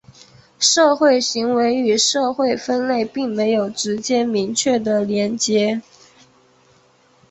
[0.57, 5.83] 社会行为与社会分类并没有直接明确的连结。